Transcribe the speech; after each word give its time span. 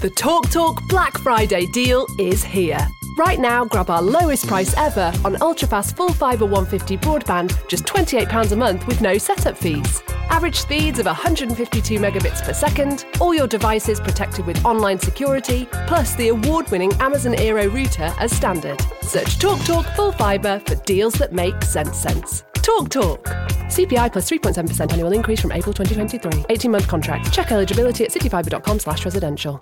The 0.00 0.10
Talk 0.10 0.48
Talk 0.50 0.86
Black 0.86 1.18
Friday 1.18 1.66
deal 1.66 2.06
is 2.20 2.44
here. 2.44 2.78
Right 3.18 3.40
now, 3.40 3.64
grab 3.64 3.90
our 3.90 4.00
lowest 4.00 4.46
price 4.46 4.72
ever 4.76 5.12
on 5.24 5.34
ultrafast 5.40 5.96
full 5.96 6.12
fibre 6.12 6.44
150 6.44 6.96
broadband, 6.98 7.66
just 7.66 7.84
£28 7.84 8.52
a 8.52 8.54
month 8.54 8.86
with 8.86 9.00
no 9.00 9.18
setup 9.18 9.58
fees. 9.58 10.00
Average 10.30 10.54
speeds 10.54 11.00
of 11.00 11.06
152 11.06 11.98
megabits 11.98 12.44
per 12.44 12.52
second, 12.52 13.06
all 13.20 13.34
your 13.34 13.48
devices 13.48 13.98
protected 13.98 14.46
with 14.46 14.64
online 14.64 15.00
security, 15.00 15.66
plus 15.88 16.14
the 16.14 16.28
award 16.28 16.70
winning 16.70 16.92
Amazon 17.00 17.34
Aero 17.34 17.66
router 17.66 18.14
as 18.20 18.30
standard. 18.30 18.80
Search 19.02 19.40
Talk 19.40 19.58
Talk 19.64 19.84
Full 19.96 20.12
Fibre 20.12 20.62
for 20.64 20.76
deals 20.84 21.14
that 21.14 21.32
make 21.32 21.60
sense 21.64 21.98
sense. 21.98 22.44
Talk 22.62 22.88
Talk. 22.88 23.24
CPI 23.66 24.12
plus 24.12 24.30
3.7% 24.30 24.92
annual 24.92 25.10
increase 25.10 25.40
from 25.40 25.50
April 25.50 25.72
2023. 25.72 26.44
18 26.50 26.70
month 26.70 26.86
contract. 26.86 27.32
Check 27.32 27.50
eligibility 27.50 28.04
at 28.04 28.12
cityfibre.com 28.12 28.78
slash 28.78 29.04
residential. 29.04 29.60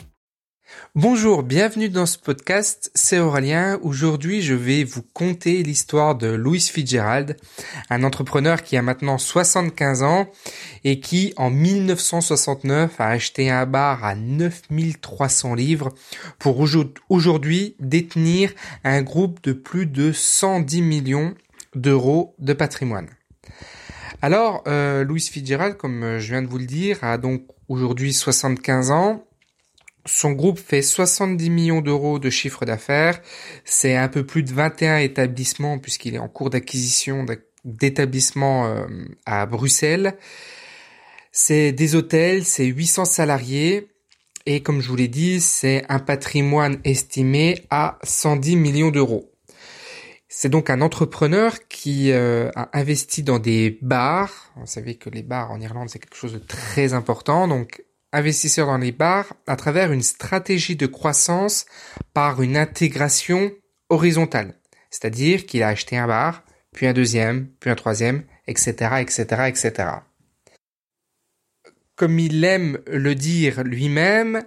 Bonjour, 0.94 1.42
bienvenue 1.42 1.88
dans 1.88 2.06
ce 2.06 2.18
podcast, 2.18 2.90
c'est 2.94 3.18
Aurélien. 3.18 3.78
Aujourd'hui, 3.82 4.40
je 4.40 4.54
vais 4.54 4.82
vous 4.82 5.02
conter 5.02 5.62
l'histoire 5.62 6.14
de 6.14 6.28
Louis 6.28 6.60
Fitzgerald, 6.60 7.36
un 7.90 8.02
entrepreneur 8.02 8.62
qui 8.62 8.76
a 8.76 8.82
maintenant 8.82 9.18
75 9.18 10.02
ans 10.02 10.26
et 10.84 11.00
qui, 11.00 11.34
en 11.36 11.50
1969, 11.50 13.00
a 13.00 13.08
acheté 13.08 13.50
un 13.50 13.66
bar 13.66 14.04
à 14.04 14.14
9300 14.14 15.54
livres 15.54 15.92
pour 16.38 16.64
aujourd'hui 17.10 17.76
détenir 17.78 18.52
un 18.82 19.02
groupe 19.02 19.42
de 19.42 19.52
plus 19.52 19.86
de 19.86 20.12
110 20.12 20.82
millions 20.82 21.34
d'euros 21.74 22.34
de 22.38 22.54
patrimoine. 22.54 23.10
Alors, 24.22 24.64
euh, 24.66 25.04
Louis 25.04 25.20
Fitzgerald, 25.20 25.76
comme 25.76 26.18
je 26.18 26.32
viens 26.32 26.42
de 26.42 26.48
vous 26.48 26.58
le 26.58 26.64
dire, 26.64 27.04
a 27.04 27.18
donc 27.18 27.42
aujourd'hui 27.68 28.14
75 28.14 28.90
ans 28.90 29.25
son 30.06 30.32
groupe 30.32 30.58
fait 30.58 30.82
70 30.82 31.50
millions 31.50 31.80
d'euros 31.80 32.18
de 32.18 32.30
chiffre 32.30 32.64
d'affaires. 32.64 33.20
C'est 33.64 33.96
un 33.96 34.08
peu 34.08 34.24
plus 34.24 34.42
de 34.42 34.52
21 34.52 34.98
établissements 34.98 35.78
puisqu'il 35.78 36.14
est 36.14 36.18
en 36.18 36.28
cours 36.28 36.50
d'acquisition 36.50 37.26
d'établissements 37.64 38.66
euh, 38.66 38.86
à 39.26 39.46
Bruxelles. 39.46 40.16
C'est 41.32 41.72
des 41.72 41.94
hôtels, 41.94 42.44
c'est 42.44 42.64
800 42.64 43.04
salariés 43.04 43.88
et 44.46 44.62
comme 44.62 44.80
je 44.80 44.88
vous 44.88 44.96
l'ai 44.96 45.08
dit, 45.08 45.40
c'est 45.40 45.84
un 45.88 45.98
patrimoine 45.98 46.78
estimé 46.84 47.64
à 47.68 47.98
110 48.04 48.56
millions 48.56 48.90
d'euros. 48.90 49.32
C'est 50.28 50.48
donc 50.48 50.70
un 50.70 50.80
entrepreneur 50.82 51.66
qui 51.68 52.12
euh, 52.12 52.50
a 52.54 52.68
investi 52.78 53.22
dans 53.22 53.38
des 53.38 53.78
bars. 53.82 54.52
Vous 54.56 54.66
savez 54.66 54.94
que 54.94 55.10
les 55.10 55.22
bars 55.22 55.50
en 55.50 55.60
Irlande, 55.60 55.88
c'est 55.88 55.98
quelque 55.98 56.16
chose 56.16 56.34
de 56.34 56.38
très 56.38 56.94
important. 56.94 57.48
Donc 57.48 57.82
investisseur 58.12 58.66
dans 58.66 58.78
les 58.78 58.92
bars 58.92 59.34
à 59.46 59.56
travers 59.56 59.92
une 59.92 60.02
stratégie 60.02 60.76
de 60.76 60.86
croissance 60.86 61.66
par 62.14 62.42
une 62.42 62.56
intégration 62.56 63.52
horizontale. 63.88 64.54
C'est-à-dire 64.90 65.46
qu'il 65.46 65.62
a 65.62 65.68
acheté 65.68 65.96
un 65.96 66.06
bar, 66.06 66.42
puis 66.72 66.86
un 66.86 66.92
deuxième, 66.92 67.48
puis 67.60 67.70
un 67.70 67.74
troisième, 67.74 68.24
etc., 68.46 68.70
etc., 69.00 69.24
etc. 69.48 69.88
Comme 71.94 72.18
il 72.18 72.44
aime 72.44 72.78
le 72.86 73.14
dire 73.14 73.64
lui-même, 73.64 74.44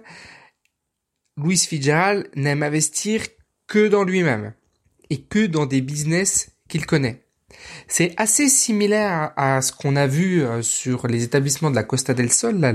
Louis 1.36 1.56
Fitzgerald 1.56 2.28
n'aime 2.36 2.62
investir 2.62 3.22
que 3.66 3.88
dans 3.88 4.04
lui-même 4.04 4.52
et 5.10 5.22
que 5.22 5.46
dans 5.46 5.66
des 5.66 5.80
business 5.80 6.50
qu'il 6.68 6.86
connaît. 6.86 7.24
C'est 7.88 8.14
assez 8.16 8.48
similaire 8.48 9.32
à, 9.36 9.60
ce 9.60 9.72
qu'on 9.72 9.96
a 9.96 10.06
vu 10.06 10.42
euh, 10.42 10.62
sur 10.62 11.06
les 11.08 11.24
établissements 11.24 11.70
de 11.70 11.76
la 11.76 11.82
Costa 11.82 12.14
del 12.14 12.30
Sol, 12.30 12.58
là, 12.58 12.72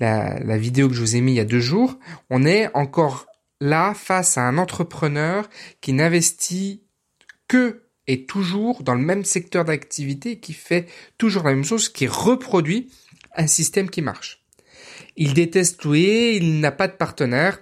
la, 0.00 0.58
vidéo 0.58 0.88
que 0.88 0.94
je 0.94 1.00
vous 1.00 1.16
ai 1.16 1.20
mis 1.20 1.32
il 1.32 1.36
y 1.36 1.40
a 1.40 1.44
deux 1.44 1.60
jours, 1.60 1.98
on 2.30 2.44
est 2.44 2.68
encore 2.74 3.26
là 3.60 3.94
face 3.94 4.36
à 4.38 4.42
un 4.42 4.58
entrepreneur 4.58 5.48
qui 5.80 5.92
n'investit 5.92 6.82
que 7.48 7.82
et 8.06 8.24
toujours 8.24 8.82
dans 8.82 8.94
le 8.94 9.00
même 9.00 9.24
secteur 9.24 9.64
d'activité, 9.64 10.38
qui 10.38 10.52
fait 10.52 10.86
toujours 11.18 11.42
la 11.42 11.54
même 11.54 11.64
chose, 11.64 11.88
qui 11.88 12.06
reproduit 12.06 12.88
un 13.34 13.48
système 13.48 13.90
qui 13.90 14.00
marche. 14.00 14.44
Il 15.16 15.34
déteste 15.34 15.82
louer, 15.82 16.38
il 16.40 16.60
n'a 16.60 16.70
pas 16.70 16.86
de 16.86 16.92
partenaire, 16.92 17.58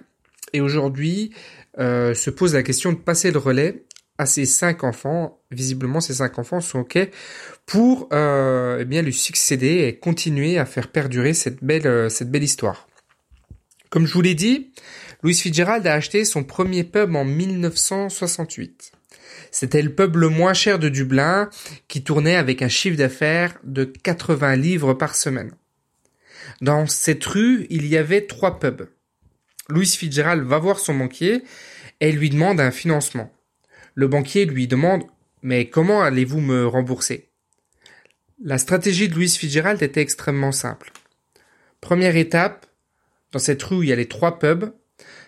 et 0.53 0.61
aujourd'hui 0.61 1.33
euh, 1.79 2.13
se 2.13 2.29
pose 2.29 2.53
la 2.53 2.63
question 2.63 2.93
de 2.93 2.97
passer 2.97 3.31
le 3.31 3.39
relais 3.39 3.85
à 4.17 4.25
ses 4.25 4.45
cinq 4.45 4.83
enfants. 4.83 5.41
Visiblement, 5.51 6.01
ces 6.01 6.15
cinq 6.15 6.39
enfants 6.39 6.61
sont 6.61 6.79
ok 6.79 7.09
pour 7.65 8.09
euh, 8.13 8.77
eh 8.79 8.85
bien 8.85 9.01
lui 9.01 9.13
succéder 9.13 9.85
et 9.87 9.97
continuer 9.97 10.57
à 10.57 10.65
faire 10.65 10.91
perdurer 10.91 11.33
cette 11.33 11.63
belle 11.63 11.87
euh, 11.87 12.09
cette 12.09 12.31
belle 12.31 12.43
histoire. 12.43 12.87
Comme 13.89 14.05
je 14.05 14.13
vous 14.13 14.21
l'ai 14.21 14.35
dit, 14.35 14.71
Louis 15.23 15.33
Fitzgerald 15.33 15.85
a 15.87 15.93
acheté 15.93 16.25
son 16.25 16.43
premier 16.43 16.83
pub 16.83 17.15
en 17.15 17.25
1968. 17.25 18.91
C'était 19.51 19.81
le 19.81 19.93
pub 19.93 20.17
le 20.17 20.29
moins 20.29 20.53
cher 20.53 20.79
de 20.79 20.89
Dublin 20.89 21.49
qui 21.87 22.03
tournait 22.03 22.35
avec 22.35 22.61
un 22.61 22.67
chiffre 22.67 22.97
d'affaires 22.97 23.57
de 23.63 23.85
80 23.85 24.57
livres 24.57 24.93
par 24.93 25.15
semaine. 25.15 25.51
Dans 26.61 26.87
cette 26.87 27.25
rue, 27.25 27.65
il 27.69 27.87
y 27.87 27.97
avait 27.97 28.27
trois 28.27 28.59
pubs. 28.59 28.87
Louis 29.69 29.87
Fitzgerald 29.87 30.43
va 30.43 30.59
voir 30.59 30.79
son 30.79 30.95
banquier 30.95 31.43
et 32.01 32.11
lui 32.11 32.29
demande 32.29 32.59
un 32.59 32.71
financement. 32.71 33.31
Le 33.95 34.09
banquier 34.09 34.45
lui 34.45 34.67
demande 34.67 35.03
Mais 35.41 35.69
comment 35.69 36.03
allez-vous 36.03 36.41
me 36.41 36.67
rembourser? 36.67 37.29
La 38.43 38.57
stratégie 38.57 39.07
de 39.07 39.15
Louis 39.15 39.29
Fitzgerald 39.29 39.81
était 39.81 40.01
extrêmement 40.01 40.51
simple. 40.51 40.91
Première 41.79 42.17
étape, 42.17 42.65
dans 43.31 43.39
cette 43.39 43.63
rue 43.63 43.77
où 43.77 43.83
il 43.83 43.89
y 43.89 43.93
a 43.93 43.95
les 43.95 44.09
trois 44.09 44.37
pubs, 44.37 44.73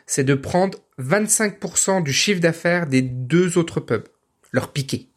c'est 0.06 0.26
de 0.26 0.34
prendre 0.34 0.80
25% 1.00 2.04
du 2.04 2.12
chiffre 2.12 2.42
d'affaires 2.42 2.88
des 2.88 3.02
deux 3.02 3.58
autres 3.58 3.80
pubs, 3.80 4.08
leur 4.52 4.74
piquer. 4.74 5.08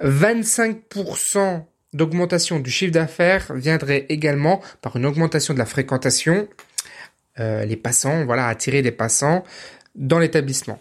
25% 0.00 1.64
d'augmentation 1.92 2.60
du 2.60 2.70
chiffre 2.70 2.92
d'affaires 2.92 3.52
viendrait 3.54 4.06
également 4.08 4.62
par 4.80 4.96
une 4.96 5.04
augmentation 5.04 5.52
de 5.52 5.58
la 5.58 5.66
fréquentation, 5.66 6.48
euh, 7.40 7.66
les 7.66 7.76
passants, 7.76 8.24
voilà, 8.24 8.46
attirer 8.46 8.80
les 8.80 8.92
passants 8.92 9.44
dans 9.94 10.18
l'établissement. 10.18 10.80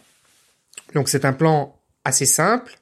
Donc 0.94 1.10
c'est 1.10 1.26
un 1.26 1.34
plan 1.34 1.82
assez 2.04 2.26
simple. 2.26 2.80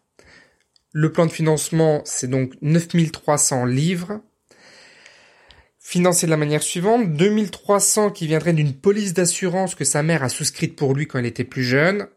Le 0.92 1.12
plan 1.12 1.26
de 1.26 1.32
financement, 1.32 2.02
c'est 2.06 2.30
donc 2.30 2.54
9300 2.62 3.66
livres. 3.66 4.22
Financé 5.80 6.26
de 6.26 6.32
la 6.32 6.38
manière 6.38 6.64
suivante, 6.64 7.14
2300 7.14 8.12
qui 8.12 8.28
viendraient 8.28 8.54
d'une 8.54 8.74
police 8.74 9.14
d'assurance 9.14 9.76
que 9.76 9.84
sa 9.84 10.02
mère 10.04 10.24
a 10.24 10.30
souscrite 10.30 10.76
pour 10.76 10.96
lui 10.96 11.06
quand 11.06 11.20
il 11.20 11.26
était 11.26 11.44
plus 11.44 11.64
jeune. 11.64 12.08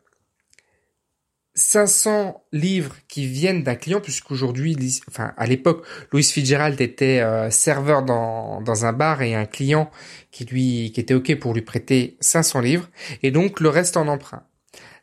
500 1.59 2.45
livres 2.53 2.95
qui 3.09 3.27
viennent 3.27 3.63
d'un 3.63 3.75
client, 3.75 4.01
puisqu'aujourd'hui, 4.01 4.77
enfin 5.09 5.35
à 5.37 5.47
l'époque, 5.47 5.85
Louis 6.13 6.23
Fitzgerald 6.23 6.81
était 6.81 7.21
euh, 7.21 7.51
serveur 7.51 8.05
dans, 8.05 8.61
dans 8.63 8.87
un 8.87 8.93
bar 8.93 9.23
et 9.23 9.35
un 9.35 9.45
client 9.45 9.91
qui 10.31 10.45
lui 10.45 10.93
qui 10.93 11.01
était 11.01 11.15
ok 11.15 11.39
pour 11.39 11.53
lui 11.55 11.63
prêter 11.63 12.17
500 12.21 12.61
livres, 12.61 12.89
et 13.23 13.31
donc 13.31 13.61
le 13.61 13.69
reste 13.69 13.97
en 13.97 14.09
emprunt. 14.09 14.48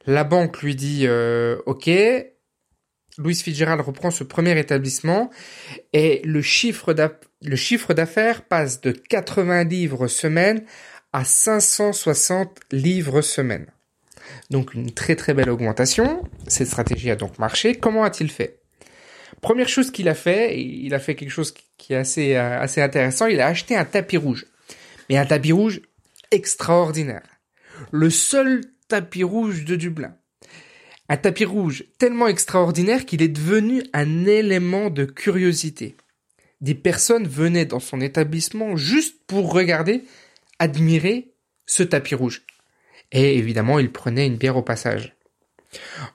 La 0.08 0.24
banque 0.24 0.62
lui 0.62 0.76
dit 0.76 1.06
euh, 1.06 1.58
OK. 1.66 1.90
Louis 3.18 3.36
Fitzgerald 3.36 3.80
reprend 3.82 4.12
ce 4.12 4.26
premier 4.26 4.60
établissement 4.60 5.30
et 5.94 6.22
le 6.26 6.42
chiffre 6.42 6.94
d'affaires 6.94 8.42
passe 8.42 8.82
de 8.82 8.92
80 8.92 9.64
livres 9.64 10.08
semaine 10.08 10.66
à 11.14 11.24
560 11.24 12.60
livres 12.74 13.22
semaine. 13.22 13.68
Donc 14.50 14.74
une 14.74 14.92
très 14.92 15.16
très 15.16 15.34
belle 15.34 15.50
augmentation. 15.50 16.24
Cette 16.48 16.68
stratégie 16.68 17.10
a 17.10 17.16
donc 17.16 17.40
marché. 17.40 17.76
Comment 17.76 18.04
a-t-il 18.04 18.30
fait? 18.30 18.60
Première 19.40 19.70
chose 19.70 19.92
qu'il 19.92 20.10
a 20.10 20.16
fait, 20.16 20.60
il 20.60 20.94
a 20.94 21.00
fait 21.00 21.16
quelque 21.16 21.30
chose 21.30 21.54
qui 21.78 21.94
est 21.94 21.98
assez, 21.98 22.36
euh, 22.36 22.60
assez 22.60 22.82
intéressant, 22.82 23.28
il 23.28 23.40
a 23.40 23.48
acheté 23.48 23.76
un 23.76 23.86
tapis 23.86 24.18
rouge. 24.18 24.46
Mais 25.10 25.18
un 25.18 25.26
tapis 25.26 25.52
rouge 25.52 25.82
extraordinaire. 26.32 27.28
Le 27.92 28.10
seul 28.10 28.62
tapis 28.88 29.24
rouge 29.24 29.66
de 29.66 29.76
Dublin. 29.76 30.16
Un 31.10 31.18
tapis 31.18 31.46
rouge 31.46 31.86
tellement 32.00 32.28
extraordinaire 32.28 33.06
qu'il 33.06 33.22
est 33.22 33.28
devenu 33.28 33.84
un 33.94 34.26
élément 34.26 34.90
de 34.90 35.06
curiosité. 35.06 35.96
Des 36.62 36.76
personnes 36.76 37.28
venaient 37.28 37.66
dans 37.66 37.80
son 37.80 38.02
établissement 38.02 38.76
juste 38.76 39.22
pour 39.28 39.54
regarder, 39.54 40.04
admirer 40.58 41.34
ce 41.66 41.84
tapis 41.84 42.16
rouge. 42.16 42.44
Et 43.12 43.38
évidemment, 43.38 43.78
il 43.80 43.92
prenait 43.92 44.26
une 44.26 44.38
bière 44.38 44.58
au 44.58 44.64
passage. 44.64 45.16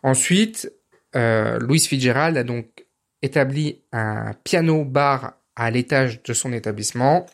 Ensuite, 0.03 0.73
euh, 1.15 1.59
Louis 1.59 1.81
Fitzgerald 1.81 2.37
a 2.37 2.45
donc 2.45 2.87
établi 3.23 3.83
un 3.93 4.33
piano-bar 4.45 5.35
à 5.57 5.71
l'étage 5.71 6.23
de 6.23 6.33
son 6.33 6.53
établissement 6.53 7.27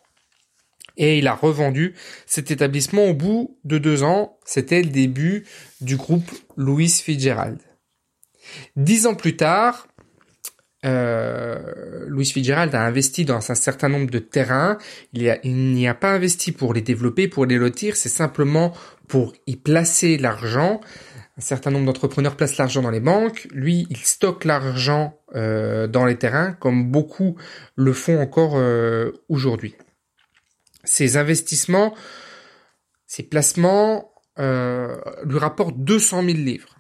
et 0.97 1.19
il 1.19 1.27
a 1.27 1.35
revendu 1.35 1.95
cet 2.27 2.51
établissement 2.51 3.07
au 3.07 3.15
bout 3.15 3.59
de 3.65 3.79
deux 3.79 4.03
ans. 4.03 4.39
C'était 4.45 4.83
le 4.83 4.91
début 4.91 5.45
du 5.81 5.97
groupe 5.97 6.31
Louis 6.57 6.89
Fitzgerald. 6.89 7.59
Dix 8.77 9.07
ans 9.07 9.15
plus 9.15 9.37
tard, 9.37 9.89
euh, 10.85 12.05
Louis 12.07 12.27
Fitzgerald 12.27 12.75
a 12.75 12.83
investi 12.83 13.25
dans 13.25 13.51
un 13.51 13.55
certain 13.55 13.89
nombre 13.89 14.11
de 14.11 14.19
terrains. 14.19 14.79
Il, 15.13 15.41
n'y 15.45 15.89
a 15.89 15.95
pas 15.95 16.13
investi 16.13 16.53
pour 16.53 16.75
les 16.75 16.83
développer, 16.83 17.29
pour 17.29 17.47
les 17.47 17.57
lotir, 17.57 17.97
c'est 17.97 18.09
simplement 18.09 18.73
pour 19.09 19.35
y 19.47 19.57
placer 19.57 20.17
l'argent. 20.17 20.81
Un 21.39 21.43
certain 21.43 21.71
nombre 21.71 21.87
d'entrepreneurs 21.87 22.37
placent 22.37 22.57
l'argent 22.57 22.83
dans 22.83 22.91
les 22.91 23.01
banques. 23.01 23.47
Lui, 23.53 23.87
il 23.91 23.99
stocke 23.99 24.45
l'argent 24.45 25.19
euh, 25.35 25.87
dans 25.87 26.07
les 26.07 26.17
terrains, 26.17 26.53
comme 26.53 26.91
beaucoup 26.91 27.37
le 27.75 27.93
font 27.93 28.21
encore 28.21 28.55
euh, 28.57 29.13
aujourd'hui. 29.29 29.75
Ces 30.87 31.17
investissements, 31.19 31.95
ces 33.07 33.23
placements 33.23 34.15
euh, 34.39 34.97
lui 35.25 35.39
rapportent 35.39 35.79
200 35.79 36.23
000 36.23 36.39
livres. 36.39 36.77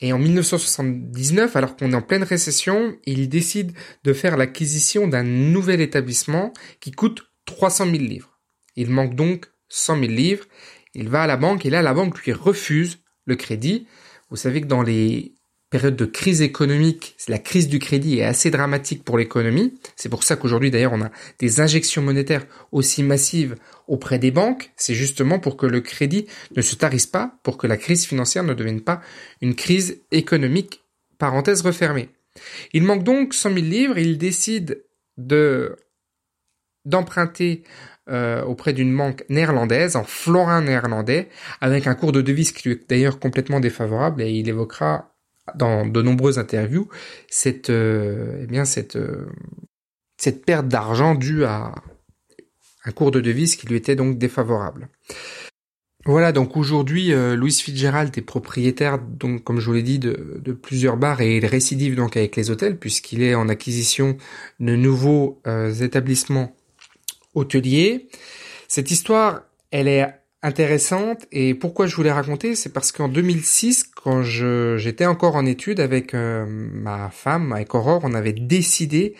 Et 0.00 0.12
en 0.14 0.18
1979, 0.18 1.56
alors 1.56 1.76
qu'on 1.76 1.92
est 1.92 1.96
en 1.96 2.02
pleine 2.02 2.22
récession, 2.22 2.96
il 3.04 3.28
décide 3.28 3.72
de 4.02 4.12
faire 4.14 4.38
l'acquisition 4.38 5.06
d'un 5.06 5.22
nouvel 5.22 5.82
établissement 5.82 6.54
qui 6.80 6.90
coûte 6.90 7.30
300 7.44 7.84
000 7.86 7.96
livres. 7.98 8.38
Il 8.76 8.88
manque 8.90 9.14
donc 9.14 9.46
100 9.68 10.00
000 10.00 10.12
livres. 10.12 10.46
Il 10.94 11.08
va 11.08 11.22
à 11.22 11.26
la 11.26 11.36
banque 11.36 11.66
et 11.66 11.70
là, 11.70 11.82
la 11.82 11.92
banque 11.92 12.18
lui 12.22 12.32
refuse 12.32 13.00
le 13.26 13.36
crédit. 13.36 13.86
Vous 14.30 14.36
savez 14.36 14.62
que 14.62 14.66
dans 14.66 14.82
les 14.82 15.34
périodes 15.70 15.96
de 15.96 16.04
crise 16.04 16.42
économique, 16.42 17.16
la 17.28 17.38
crise 17.38 17.68
du 17.68 17.78
crédit 17.78 18.18
est 18.18 18.24
assez 18.24 18.50
dramatique 18.50 19.04
pour 19.04 19.16
l'économie. 19.16 19.78
C'est 19.94 20.08
pour 20.08 20.24
ça 20.24 20.34
qu'aujourd'hui, 20.34 20.70
d'ailleurs, 20.70 20.92
on 20.92 21.02
a 21.02 21.10
des 21.38 21.60
injections 21.60 22.02
monétaires 22.02 22.44
aussi 22.72 23.04
massives 23.04 23.54
auprès 23.86 24.18
des 24.18 24.32
banques. 24.32 24.72
C'est 24.76 24.94
justement 24.94 25.38
pour 25.38 25.56
que 25.56 25.66
le 25.66 25.80
crédit 25.80 26.26
ne 26.56 26.60
se 26.60 26.74
tarisse 26.74 27.06
pas, 27.06 27.38
pour 27.44 27.56
que 27.56 27.68
la 27.68 27.76
crise 27.76 28.04
financière 28.04 28.42
ne 28.42 28.52
devienne 28.52 28.80
pas 28.80 29.00
une 29.40 29.54
crise 29.54 30.02
économique. 30.10 30.82
Parenthèse 31.18 31.62
refermée. 31.62 32.08
Il 32.72 32.82
manque 32.82 33.04
donc 33.04 33.32
100 33.32 33.54
000 33.54 33.66
livres. 33.66 33.98
Il 33.98 34.18
décide 34.18 34.84
de 35.18 35.76
d'emprunter 36.86 37.62
euh, 38.08 38.42
auprès 38.42 38.72
d'une 38.72 38.96
banque 38.96 39.24
néerlandaise, 39.28 39.94
en 39.94 40.02
florin 40.02 40.62
néerlandais, 40.62 41.28
avec 41.60 41.86
un 41.86 41.94
cours 41.94 42.10
de 42.10 42.22
devise 42.22 42.52
qui 42.52 42.68
lui 42.68 42.74
est 42.74 42.88
d'ailleurs 42.88 43.18
complètement 43.18 43.60
défavorable, 43.60 44.22
et 44.22 44.30
il 44.30 44.48
évoquera 44.48 45.09
dans 45.54 45.86
de 45.86 46.02
nombreuses 46.02 46.38
interviews 46.38 46.88
cette, 47.28 47.70
euh, 47.70 48.40
eh 48.42 48.46
bien 48.46 48.64
cette, 48.64 48.96
euh, 48.96 49.26
cette 50.16 50.44
perte 50.44 50.68
d'argent 50.68 51.14
due 51.14 51.44
à 51.44 51.74
un 52.84 52.92
cours 52.92 53.10
de 53.10 53.20
devise 53.20 53.56
qui 53.56 53.66
lui 53.66 53.76
était 53.76 53.96
donc 53.96 54.18
défavorable. 54.18 54.88
Voilà, 56.06 56.32
donc 56.32 56.56
aujourd'hui, 56.56 57.12
euh, 57.12 57.36
Louis 57.36 57.52
Fitzgerald 57.52 58.16
est 58.16 58.22
propriétaire, 58.22 58.98
donc 58.98 59.44
comme 59.44 59.60
je 59.60 59.66
vous 59.66 59.74
l'ai 59.74 59.82
dit, 59.82 59.98
de, 59.98 60.40
de, 60.42 60.52
plusieurs 60.52 60.96
bars 60.96 61.20
et 61.20 61.36
il 61.36 61.44
récidive 61.44 61.94
donc 61.94 62.16
avec 62.16 62.36
les 62.36 62.50
hôtels 62.50 62.78
puisqu'il 62.78 63.22
est 63.22 63.34
en 63.34 63.50
acquisition 63.50 64.16
de 64.60 64.76
nouveaux 64.76 65.42
établissements 65.80 66.56
hôtelier. 67.34 68.08
Cette 68.66 68.90
histoire, 68.90 69.42
elle 69.70 69.88
est 69.88 70.19
intéressante 70.42 71.26
et 71.32 71.54
pourquoi 71.54 71.86
je 71.86 71.94
voulais 71.94 72.12
raconter, 72.12 72.54
c'est 72.54 72.72
parce 72.72 72.92
qu'en 72.92 73.08
2006, 73.08 73.84
quand 73.84 74.22
j'étais 74.22 75.06
encore 75.06 75.36
en 75.36 75.44
études 75.44 75.80
avec 75.80 76.14
euh, 76.14 76.46
ma 76.48 77.10
femme, 77.10 77.52
avec 77.52 77.74
Aurore, 77.74 78.00
on 78.04 78.14
avait 78.14 78.32
décidé 78.32 79.14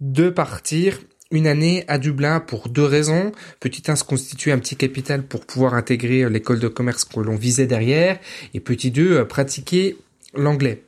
de 0.00 0.30
partir 0.30 0.98
une 1.30 1.46
année 1.46 1.84
à 1.88 1.98
Dublin 1.98 2.40
pour 2.40 2.68
deux 2.68 2.84
raisons. 2.84 3.32
Petit 3.60 3.90
1, 3.90 3.96
se 3.96 4.04
constituer 4.04 4.50
un 4.50 4.58
petit 4.58 4.76
capital 4.76 5.22
pour 5.22 5.46
pouvoir 5.46 5.74
intégrer 5.74 6.28
l'école 6.28 6.58
de 6.58 6.68
commerce 6.68 7.04
que 7.04 7.20
l'on 7.20 7.36
visait 7.36 7.66
derrière. 7.66 8.18
Et 8.54 8.60
petit 8.60 8.90
2, 8.90 9.26
pratiquer 9.26 9.96
l'anglais. 10.34 10.84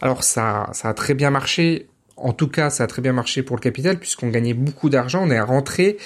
Alors 0.00 0.24
ça, 0.24 0.68
ça 0.72 0.88
a 0.88 0.94
très 0.94 1.14
bien 1.14 1.30
marché 1.30 1.86
en 2.16 2.32
tout 2.32 2.48
cas, 2.48 2.70
ça 2.70 2.84
a 2.84 2.86
très 2.86 3.02
bien 3.02 3.12
marché 3.12 3.42
pour 3.42 3.56
le 3.56 3.60
capital 3.60 3.98
puisqu'on 3.98 4.28
gagnait 4.28 4.54
beaucoup 4.54 4.88
d'argent. 4.88 5.22
On 5.26 5.30
est 5.30 5.40
rentré 5.40 5.98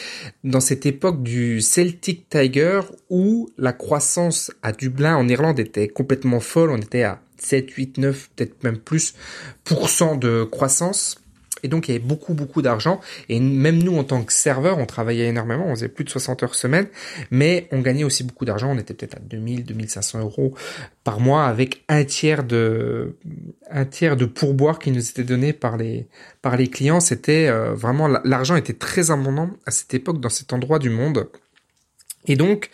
dans 0.44 0.60
cette 0.60 0.86
époque 0.86 1.22
du 1.22 1.60
Celtic 1.60 2.28
Tiger 2.28 2.80
où 3.08 3.50
la 3.56 3.72
croissance 3.72 4.50
à 4.62 4.72
Dublin 4.72 5.16
en 5.16 5.28
Irlande 5.28 5.60
était 5.60 5.88
complètement 5.88 6.40
folle. 6.40 6.70
On 6.70 6.78
était 6.78 7.04
à 7.04 7.20
7, 7.38 7.70
8, 7.70 7.98
9, 7.98 8.30
peut-être 8.34 8.64
même 8.64 8.78
plus 8.78 9.14
pour 9.64 9.88
cent 9.88 10.16
de 10.16 10.44
croissance. 10.44 11.19
Et 11.62 11.68
donc 11.68 11.88
il 11.88 11.92
y 11.92 11.94
avait 11.96 12.04
beaucoup 12.04 12.34
beaucoup 12.34 12.62
d'argent. 12.62 13.00
Et 13.28 13.40
même 13.40 13.82
nous 13.82 13.96
en 13.96 14.04
tant 14.04 14.22
que 14.22 14.32
serveur 14.32 14.78
on 14.78 14.86
travaillait 14.86 15.26
énormément, 15.26 15.66
on 15.66 15.74
faisait 15.74 15.88
plus 15.88 16.04
de 16.04 16.10
60 16.10 16.42
heures 16.42 16.54
semaine, 16.54 16.86
mais 17.30 17.68
on 17.72 17.80
gagnait 17.80 18.04
aussi 18.04 18.24
beaucoup 18.24 18.44
d'argent, 18.44 18.70
on 18.70 18.78
était 18.78 18.94
peut-être 18.94 19.16
à 19.16 19.20
2000, 19.20 19.64
2500 19.64 20.20
euros 20.20 20.54
par 21.04 21.20
mois 21.20 21.44
avec 21.44 21.84
un 21.88 22.04
tiers 22.04 22.44
de 22.44 23.16
un 23.70 23.84
tiers 23.84 24.16
de 24.16 24.24
pourboire 24.24 24.78
qui 24.78 24.90
nous 24.90 25.08
était 25.08 25.24
donné 25.24 25.52
par 25.52 25.76
les 25.76 26.08
par 26.42 26.56
les 26.56 26.68
clients. 26.68 27.00
C'était 27.00 27.48
euh, 27.48 27.74
vraiment 27.74 28.08
l'argent 28.08 28.56
était 28.56 28.74
très 28.74 29.10
abondant 29.10 29.50
à 29.66 29.70
cette 29.70 29.94
époque 29.94 30.20
dans 30.20 30.28
cet 30.28 30.52
endroit 30.52 30.78
du 30.78 30.90
monde. 30.90 31.28
Et 32.26 32.36
donc 32.36 32.70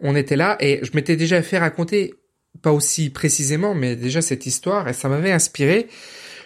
on 0.00 0.14
était 0.16 0.36
là. 0.36 0.56
Et 0.60 0.80
je 0.82 0.90
m'étais 0.94 1.16
déjà 1.16 1.42
fait 1.42 1.58
raconter 1.58 2.14
pas 2.62 2.72
aussi 2.72 3.10
précisément, 3.10 3.74
mais 3.74 3.96
déjà 3.96 4.22
cette 4.22 4.46
histoire. 4.46 4.88
Et 4.88 4.92
ça 4.92 5.08
m'avait 5.08 5.32
inspiré 5.32 5.88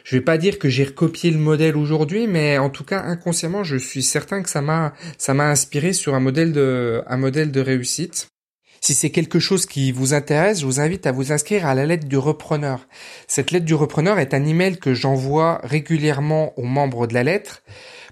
je 0.05 0.17
vais 0.17 0.23
pas 0.23 0.39
dire 0.39 0.59
que 0.59 0.69
j'ai 0.69 0.85
recopié 0.85 1.31
le 1.31 1.39
modèle 1.39 1.77
aujourd'hui, 1.77 2.27
mais 2.27 2.59
en 2.59 2.71
tout 2.71 2.85
cas 2.85 3.01
inconsciemment, 3.03 3.65
je 3.65 3.77
suis 3.77 4.03
certain 4.03 4.43
que 4.43 4.51
ça 4.51 4.63
m'a 4.63 4.93
ça 5.19 5.35
m'a 5.35 5.49
inspiré 5.49 5.93
sur 5.93 6.15
un 6.15 6.21
modèle 6.21 6.53
de 6.53 7.03
un 7.07 7.17
modèle 7.17 7.53
de 7.53 7.61
réussite. 7.61 8.29
Si 8.81 8.95
c'est 8.95 9.11
quelque 9.11 9.39
chose 9.39 9.65
qui 9.67 9.93
vous 9.93 10.13
intéresse, 10.13 10.61
je 10.61 10.67
vous 10.67 10.81
invite 10.81 11.07
à 11.07 11.13
vous 11.13 11.31
inscrire 11.31 11.67
à 11.67 11.75
la 11.77 11.87
lettre 11.87 12.09
du 12.09 12.17
repreneur. 12.17 12.89
Cette 13.29 13.53
lettre 13.53 13.65
du 13.65 13.75
repreneur 13.75 14.19
est 14.19 14.35
un 14.35 14.45
email 14.45 14.77
que 14.77 14.93
j'envoie 14.93 15.61
régulièrement 15.63 16.59
aux 16.59 16.65
membres 16.65 17.07
de 17.07 17.15
la 17.15 17.23
lettre 17.23 17.63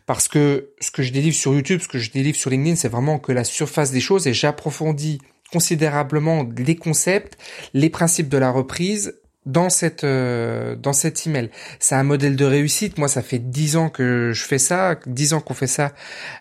parce 0.07 0.29
que 0.29 0.71
ce 0.81 0.93
que 0.93 1.03
je 1.03 1.13
délivre 1.13 1.35
sur 1.35 1.55
YouTube, 1.55 1.81
ce 1.83 1.89
que 1.89 1.99
je 1.99 2.13
délivre 2.13 2.37
sur 2.37 2.51
LinkedIn, 2.51 2.77
c'est 2.77 2.89
vraiment 2.89 3.19
que 3.19 3.33
la 3.33 3.43
surface 3.43 3.91
des 3.91 4.01
choses 4.01 4.29
et 4.29 4.33
j'approfondis 4.33 5.21
considérablement 5.53 6.47
les 6.57 6.77
concepts, 6.77 7.37
les 7.75 7.91
principes 7.91 8.29
de 8.29 8.39
la 8.39 8.51
reprise 8.51 9.19
dans 9.47 9.71
cette 9.71 10.05
euh, 10.05 10.77
dans 10.77 10.93
cet 10.93 11.27
email. 11.27 11.51
C'est 11.79 11.95
un 11.95 12.03
modèle 12.03 12.37
de 12.37 12.45
réussite. 12.45 12.99
Moi, 12.99 13.09
ça 13.09 13.23
fait 13.23 13.39
dix 13.39 13.77
ans 13.77 13.89
que 13.89 14.33
je 14.33 14.45
fais 14.45 14.59
ça, 14.59 14.99
dix 15.07 15.33
ans 15.33 15.41
qu'on 15.41 15.55
fait 15.55 15.67
ça 15.67 15.93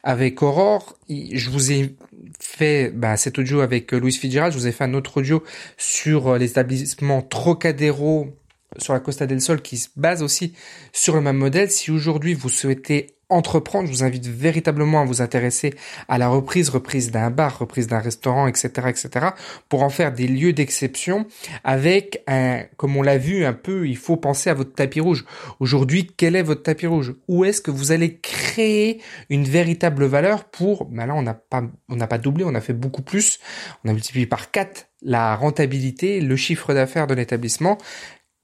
avec 0.03 0.41
Aurore. 0.43 0.97
Je 1.09 1.49
vous 1.49 1.71
ai 1.71 1.95
fait 2.39 2.91
bah, 2.93 3.17
cet 3.17 3.39
audio 3.39 3.61
avec 3.61 3.91
Louis 3.91 4.11
Fitzgerald. 4.11 4.53
Je 4.53 4.57
vous 4.57 4.67
ai 4.67 4.71
fait 4.71 4.83
un 4.83 4.93
autre 4.93 5.17
audio 5.17 5.43
sur 5.77 6.27
euh, 6.27 6.37
l'établissement 6.37 7.21
Trocadéro 7.21 8.35
sur 8.77 8.93
la 8.93 8.99
Costa 8.99 9.25
del 9.25 9.41
Sol 9.41 9.61
qui 9.61 9.77
se 9.77 9.89
base 9.95 10.21
aussi 10.21 10.53
sur 10.93 11.15
le 11.15 11.21
même 11.21 11.37
modèle. 11.37 11.71
Si 11.71 11.91
aujourd'hui 11.91 12.33
vous 12.33 12.49
souhaitez 12.49 13.15
entreprendre, 13.29 13.87
je 13.87 13.93
vous 13.93 14.03
invite 14.03 14.27
véritablement 14.27 15.01
à 15.01 15.05
vous 15.05 15.21
intéresser 15.21 15.73
à 16.07 16.17
la 16.17 16.27
reprise, 16.27 16.69
reprise 16.69 17.11
d'un 17.11 17.29
bar, 17.29 17.59
reprise 17.59 17.87
d'un 17.87 17.99
restaurant, 17.99 18.47
etc., 18.47 18.69
etc., 18.87 19.27
pour 19.69 19.83
en 19.83 19.89
faire 19.89 20.11
des 20.11 20.27
lieux 20.27 20.53
d'exception 20.53 21.27
avec 21.63 22.23
un, 22.27 22.63
comme 22.77 22.97
on 22.97 23.01
l'a 23.01 23.17
vu 23.17 23.45
un 23.45 23.53
peu, 23.53 23.87
il 23.87 23.97
faut 23.97 24.17
penser 24.17 24.49
à 24.49 24.53
votre 24.53 24.73
tapis 24.73 24.99
rouge. 24.99 25.25
Aujourd'hui, 25.59 26.07
quel 26.17 26.35
est 26.35 26.41
votre 26.41 26.63
tapis 26.63 26.87
rouge? 26.87 27.13
Où 27.27 27.45
est-ce 27.45 27.61
que 27.61 27.71
vous 27.71 27.91
allez 27.91 28.17
créer 28.17 29.01
une 29.29 29.45
véritable 29.45 30.05
valeur 30.05 30.45
pour, 30.45 30.85
ben 30.85 31.05
là, 31.05 31.15
on 31.15 31.21
n'a 31.21 31.35
pas, 31.35 31.63
on 31.87 31.95
n'a 31.95 32.07
pas 32.07 32.17
doublé, 32.17 32.43
on 32.45 32.55
a 32.55 32.61
fait 32.61 32.73
beaucoup 32.73 33.01
plus. 33.01 33.39
On 33.83 33.89
a 33.89 33.93
multiplié 33.93 34.25
par 34.25 34.51
4 34.51 34.87
la 35.01 35.35
rentabilité, 35.35 36.19
le 36.19 36.35
chiffre 36.35 36.73
d'affaires 36.73 37.07
de 37.07 37.13
l'établissement 37.13 37.77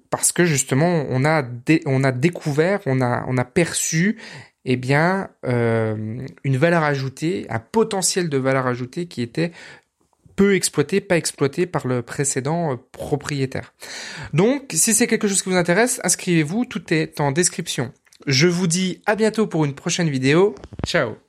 parce 0.09 0.31
que 0.31 0.45
justement 0.45 1.05
on 1.09 1.25
a 1.25 1.43
on 1.85 2.03
a 2.03 2.11
découvert, 2.13 2.79
on 2.85 3.01
a 3.01 3.25
on 3.27 3.37
a 3.37 3.43
perçu 3.43 4.17
eh 4.65 4.75
bien, 4.75 5.29
euh, 5.45 6.17
une 6.43 6.57
valeur 6.57 6.83
ajoutée, 6.83 7.45
un 7.49 7.59
potentiel 7.59 8.29
de 8.29 8.37
valeur 8.37 8.67
ajoutée 8.67 9.05
qui 9.05 9.21
était 9.21 9.51
peu 10.35 10.55
exploité, 10.55 11.01
pas 11.01 11.17
exploité 11.17 11.65
par 11.65 11.87
le 11.87 12.01
précédent 12.01 12.73
euh, 12.73 12.75
propriétaire. 12.91 13.73
Donc, 14.33 14.71
si 14.73 14.93
c'est 14.93 15.07
quelque 15.07 15.27
chose 15.27 15.41
qui 15.41 15.49
vous 15.49 15.55
intéresse, 15.55 16.01
inscrivez-vous, 16.03 16.65
tout 16.65 16.93
est 16.93 17.21
en 17.21 17.31
description. 17.31 17.93
Je 18.27 18.47
vous 18.47 18.67
dis 18.67 19.01
à 19.05 19.15
bientôt 19.15 19.47
pour 19.47 19.65
une 19.65 19.75
prochaine 19.75 20.09
vidéo. 20.09 20.55
Ciao 20.85 21.24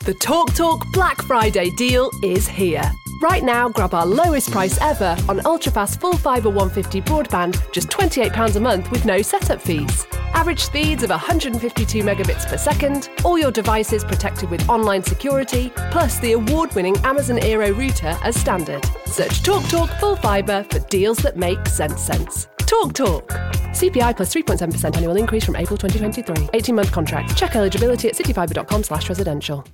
The 0.00 0.14
Talk 0.14 0.54
Talk 0.54 0.90
Black 0.92 1.20
Friday 1.22 1.68
deal 1.70 2.10
is 2.22 2.48
here. 2.48 2.82
Right 3.20 3.42
now, 3.42 3.68
grab 3.68 3.92
our 3.92 4.06
lowest 4.06 4.50
price 4.50 4.80
ever 4.80 5.16
on 5.28 5.40
ultrafast 5.40 6.00
full 6.00 6.16
fibre 6.16 6.48
150 6.48 7.02
broadband, 7.02 7.70
just 7.72 7.88
£28 7.88 8.56
a 8.56 8.60
month 8.60 8.90
with 8.90 9.04
no 9.04 9.20
setup 9.20 9.60
fees. 9.60 10.06
Average 10.32 10.60
speeds 10.60 11.02
of 11.02 11.10
152 11.10 12.02
megabits 12.04 12.46
per 12.46 12.56
second, 12.56 13.10
all 13.22 13.38
your 13.38 13.50
devices 13.50 14.02
protected 14.02 14.48
with 14.48 14.66
online 14.68 15.02
security, 15.02 15.70
plus 15.90 16.18
the 16.20 16.32
award 16.32 16.74
winning 16.74 16.96
Amazon 16.98 17.38
Aero 17.40 17.72
router 17.72 18.16
as 18.22 18.34
standard. 18.34 18.86
Search 19.04 19.42
Talk 19.42 19.64
Talk 19.68 19.90
Full 20.00 20.16
Fibre 20.16 20.64
for 20.70 20.78
deals 20.78 21.18
that 21.18 21.36
make 21.36 21.66
sense 21.66 22.00
sense. 22.00 22.48
Talk 22.60 22.94
Talk. 22.94 23.28
CPI 23.72 24.16
plus 24.16 24.32
3.7% 24.32 24.96
annual 24.96 25.16
increase 25.16 25.44
from 25.44 25.56
April 25.56 25.76
2023. 25.76 26.50
18 26.54 26.74
month 26.74 26.92
contract. 26.92 27.36
Check 27.36 27.56
eligibility 27.56 28.08
at 28.08 28.14
cityfibre.com 28.14 28.84
slash 28.84 29.08
residential. 29.10 29.68